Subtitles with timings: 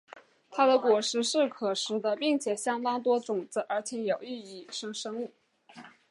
[0.49, 5.31] 它的果实是可食的并且相当多种子而且有益于野生生物。